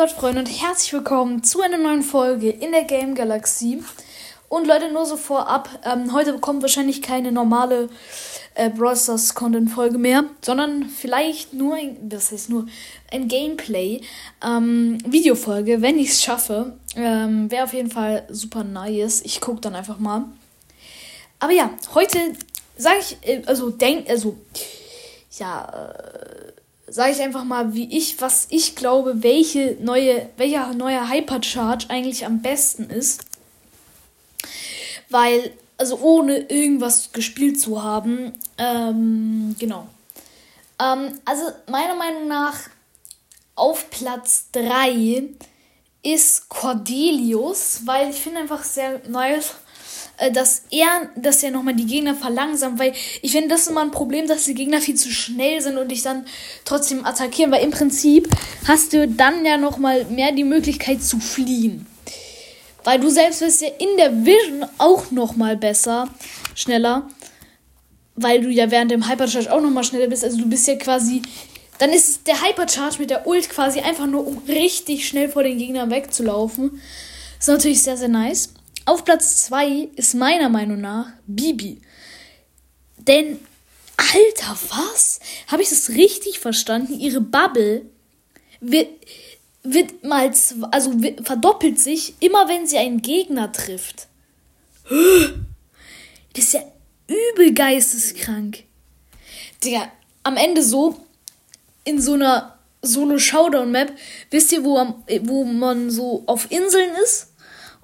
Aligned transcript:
Gott, 0.00 0.12
Freunde, 0.12 0.40
und 0.40 0.46
herzlich 0.46 0.94
willkommen 0.94 1.44
zu 1.44 1.60
einer 1.60 1.76
neuen 1.76 2.02
Folge 2.02 2.48
in 2.48 2.72
der 2.72 2.84
Game 2.84 3.14
Galaxie. 3.14 3.84
Und 4.48 4.66
Leute, 4.66 4.90
nur 4.90 5.04
so 5.04 5.18
vorab, 5.18 5.68
ähm, 5.84 6.14
heute 6.14 6.32
bekommt 6.32 6.62
wahrscheinlich 6.62 7.02
keine 7.02 7.32
normale 7.32 7.90
äh, 8.54 8.70
Brawl 8.70 8.96
Stars 8.96 9.34
Content 9.34 9.70
Folge 9.70 9.98
mehr, 9.98 10.24
sondern 10.40 10.86
vielleicht 10.86 11.52
nur, 11.52 11.74
ein, 11.74 11.98
das 12.08 12.32
heißt 12.32 12.48
nur, 12.48 12.64
ein 13.12 13.28
Gameplay 13.28 14.00
ähm, 14.42 14.96
Videofolge, 15.04 15.82
wenn 15.82 15.98
ich 15.98 16.12
es 16.12 16.22
schaffe. 16.22 16.78
Ähm, 16.96 17.50
Wäre 17.50 17.64
auf 17.64 17.74
jeden 17.74 17.90
Fall 17.90 18.24
super 18.30 18.64
nice. 18.64 19.20
Ich 19.20 19.38
gucke 19.42 19.60
dann 19.60 19.74
einfach 19.74 19.98
mal. 19.98 20.24
Aber 21.40 21.52
ja, 21.52 21.68
heute 21.94 22.16
sage 22.78 23.00
ich, 23.00 23.18
äh, 23.28 23.42
also 23.44 23.68
denk, 23.68 24.08
also 24.08 24.38
ja, 25.38 25.68
äh, 25.68 26.29
sage 26.90 27.12
ich 27.12 27.20
einfach 27.22 27.44
mal, 27.44 27.72
wie 27.74 27.96
ich, 27.96 28.20
was 28.20 28.46
ich 28.50 28.74
glaube, 28.76 29.22
welche 29.22 29.76
neue, 29.80 30.28
welcher 30.36 30.74
neue 30.74 31.08
Hypercharge 31.08 31.86
eigentlich 31.88 32.26
am 32.26 32.42
besten 32.42 32.90
ist. 32.90 33.24
Weil, 35.08 35.52
also 35.78 35.98
ohne 36.00 36.38
irgendwas 36.38 37.12
gespielt 37.12 37.60
zu 37.60 37.82
haben, 37.82 38.32
ähm, 38.58 39.56
genau. 39.58 39.86
Ähm, 40.80 41.18
also 41.24 41.42
meiner 41.68 41.94
Meinung 41.94 42.28
nach 42.28 42.58
auf 43.54 43.88
Platz 43.90 44.48
3 44.52 45.28
ist 46.02 46.48
Cordelius, 46.48 47.82
weil 47.84 48.10
ich 48.10 48.16
finde 48.16 48.40
einfach 48.40 48.64
sehr 48.64 49.00
nice 49.08 49.50
äh, 49.50 49.69
dass 50.32 50.62
er, 50.70 51.08
dass 51.16 51.42
er 51.42 51.50
nochmal 51.50 51.74
die 51.74 51.86
Gegner 51.86 52.14
verlangsamt, 52.14 52.78
weil 52.78 52.92
ich 53.22 53.32
finde, 53.32 53.48
das 53.48 53.62
ist 53.62 53.68
immer 53.68 53.82
ein 53.82 53.90
Problem, 53.90 54.26
dass 54.26 54.44
die 54.44 54.54
Gegner 54.54 54.80
viel 54.80 54.94
zu 54.94 55.10
schnell 55.10 55.60
sind 55.60 55.78
und 55.78 55.90
dich 55.90 56.02
dann 56.02 56.26
trotzdem 56.64 57.06
attackieren, 57.06 57.50
weil 57.50 57.64
im 57.64 57.70
Prinzip 57.70 58.28
hast 58.68 58.92
du 58.92 59.08
dann 59.08 59.44
ja 59.44 59.56
nochmal 59.56 60.04
mehr 60.06 60.32
die 60.32 60.44
Möglichkeit 60.44 61.02
zu 61.02 61.18
fliehen. 61.18 61.86
Weil 62.84 63.00
du 63.00 63.08
selbst 63.08 63.40
bist 63.40 63.62
ja 63.62 63.68
in 63.78 63.96
der 63.96 64.24
Vision 64.24 64.66
auch 64.78 65.10
nochmal 65.10 65.56
besser, 65.56 66.08
schneller, 66.54 67.08
weil 68.14 68.42
du 68.42 68.50
ja 68.50 68.70
während 68.70 68.90
dem 68.90 69.08
Hypercharge 69.08 69.52
auch 69.52 69.60
nochmal 69.60 69.84
schneller 69.84 70.08
bist, 70.08 70.24
also 70.24 70.38
du 70.38 70.48
bist 70.48 70.66
ja 70.68 70.76
quasi 70.76 71.22
dann 71.80 71.94
ist 71.94 72.26
der 72.26 72.42
Hypercharge 72.42 72.98
mit 72.98 73.08
der 73.08 73.26
Ult 73.26 73.48
quasi 73.48 73.80
einfach 73.80 74.06
nur, 74.06 74.26
um 74.26 74.42
richtig 74.46 75.08
schnell 75.08 75.30
vor 75.30 75.42
den 75.42 75.56
Gegnern 75.56 75.90
wegzulaufen. 75.90 76.78
ist 77.38 77.48
natürlich 77.48 77.82
sehr, 77.82 77.96
sehr 77.96 78.08
nice. 78.08 78.52
Auf 78.90 79.04
Platz 79.04 79.44
2 79.44 79.90
ist 79.94 80.14
meiner 80.14 80.48
Meinung 80.48 80.80
nach 80.80 81.12
Bibi. 81.28 81.80
Denn, 82.96 83.38
Alter, 83.96 84.58
was? 84.68 85.20
Habe 85.46 85.62
ich 85.62 85.68
das 85.68 85.90
richtig 85.90 86.40
verstanden? 86.40 86.98
Ihre 86.98 87.20
Bubble 87.20 87.86
wird, 88.58 88.88
wird 89.62 90.02
mal, 90.02 90.32
also 90.72 90.92
verdoppelt 91.22 91.78
sich 91.78 92.14
immer, 92.18 92.48
wenn 92.48 92.66
sie 92.66 92.78
einen 92.78 93.00
Gegner 93.00 93.52
trifft. 93.52 94.08
Das 96.32 96.44
ist 96.44 96.54
ja 96.54 96.62
übel 97.06 97.54
geisteskrank. 97.54 98.64
Digga, 99.62 99.90
am 100.24 100.36
Ende 100.36 100.64
so, 100.64 101.04
in 101.84 102.00
so 102.00 102.14
einer 102.14 102.58
Solo-Showdown-Map, 102.82 103.92
wisst 104.30 104.50
ihr, 104.50 104.64
wo, 104.64 104.74
wo 105.22 105.44
man 105.44 105.90
so 105.90 106.24
auf 106.26 106.50
Inseln 106.50 106.90
ist? 107.04 107.29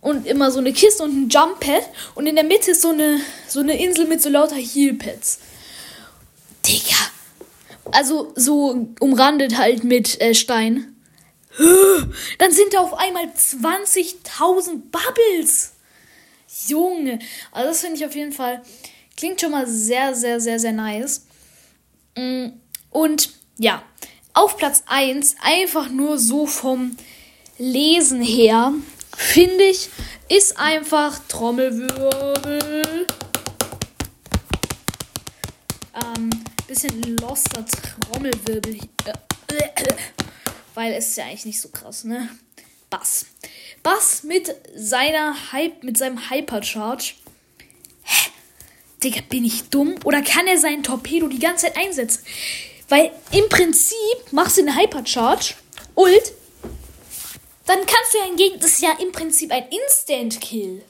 Und 0.06 0.24
immer 0.24 0.52
so 0.52 0.60
eine 0.60 0.72
Kiste 0.72 1.02
und 1.02 1.10
ein 1.10 1.28
Jump 1.28 1.58
Pad 1.58 1.82
und 2.14 2.28
in 2.28 2.36
der 2.36 2.44
Mitte 2.44 2.70
ist 2.70 2.82
so 2.82 2.90
eine 2.90 3.20
so 3.48 3.58
eine 3.58 3.82
Insel 3.82 4.06
mit 4.06 4.22
so 4.22 4.28
lauter 4.28 4.54
Heal 4.54 4.94
Pads. 4.94 5.40
Digga. 6.64 6.96
Also 7.90 8.32
so 8.36 8.86
umrandet 9.00 9.58
halt 9.58 9.82
mit 9.82 10.20
äh, 10.20 10.34
Stein. 10.34 10.94
Dann 11.58 12.52
sind 12.52 12.72
da 12.72 12.80
auf 12.80 12.94
einmal 12.94 13.24
20.000 13.24 14.82
Bubbles. 14.92 15.72
Junge. 16.68 17.18
Also 17.50 17.68
das 17.70 17.80
finde 17.80 17.96
ich 17.96 18.06
auf 18.06 18.14
jeden 18.14 18.32
Fall 18.32 18.62
klingt 19.16 19.40
schon 19.40 19.50
mal 19.50 19.66
sehr 19.66 20.14
sehr 20.14 20.38
sehr 20.38 20.60
sehr 20.60 20.72
nice. 20.72 21.26
Mm, 22.16 22.50
und 22.90 23.30
ja, 23.58 23.82
auf 24.34 24.56
Platz 24.56 24.84
1 24.86 25.34
einfach 25.42 25.88
nur 25.88 26.18
so 26.18 26.46
vom 26.46 26.96
Lesen 27.58 28.22
her 28.22 28.72
finde 29.16 29.64
ich, 29.64 29.88
ist 30.28 30.58
einfach 30.58 31.18
Trommelwirbel. 31.28 33.06
Ähm, 35.94 36.30
bisschen 36.66 37.16
loster 37.18 37.64
Trommelwirbel. 37.64 38.78
Weil 40.74 40.92
es 40.92 41.08
ist 41.08 41.16
ja 41.16 41.24
eigentlich 41.24 41.46
nicht 41.46 41.60
so 41.60 41.68
krass, 41.70 42.04
ne? 42.04 42.28
Bass. 42.90 43.26
Bass 43.82 44.22
mit 44.22 44.54
seiner 44.74 45.52
Hype, 45.52 45.82
mit 45.82 45.96
seinem 45.96 46.30
Hypercharge. 46.30 47.14
Hä? 48.02 48.30
Digga, 49.02 49.20
bin 49.28 49.44
ich 49.44 49.70
dumm? 49.70 49.94
Oder 50.04 50.22
kann 50.22 50.46
er 50.46 50.58
seinen 50.58 50.82
Torpedo 50.82 51.28
die 51.28 51.38
ganze 51.38 51.66
Zeit 51.66 51.76
einsetzen? 51.76 52.24
Weil 52.88 53.10
im 53.32 53.48
Prinzip 53.48 53.96
machst 54.32 54.58
du 54.58 54.62
eine 54.62 54.76
Hypercharge, 54.76 55.54
Ult, 55.94 56.32
dann 57.66 57.78
kannst 57.86 58.14
du 58.14 58.18
ja 58.18 58.24
hingegen, 58.24 58.58
das 58.60 58.72
ist 58.72 58.82
ja 58.82 58.92
im 58.98 59.12
Prinzip 59.12 59.50
ein 59.52 59.68
Instant-Kill. 59.68 60.84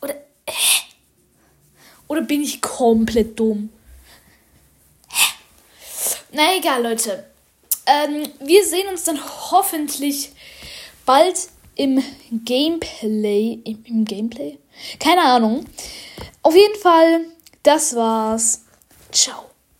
Oder, 0.00 0.14
hä? 0.48 0.82
Oder 2.08 2.22
bin 2.22 2.42
ich 2.42 2.60
komplett 2.60 3.38
dumm? 3.38 3.70
Hä? 5.08 5.32
Na 6.32 6.56
egal, 6.56 6.82
Leute. 6.82 7.24
Ähm, 7.86 8.28
wir 8.40 8.64
sehen 8.64 8.88
uns 8.88 9.04
dann 9.04 9.20
hoffentlich 9.50 10.32
bald 11.06 11.48
im 11.74 12.02
Gameplay. 12.44 13.58
Im, 13.64 13.84
Im 13.84 14.04
Gameplay? 14.04 14.58
Keine 14.98 15.22
Ahnung. 15.22 15.64
Auf 16.42 16.54
jeden 16.54 16.78
Fall, 16.80 17.26
das 17.62 17.94
war's. 17.94 18.62
Ciao. 19.12 19.50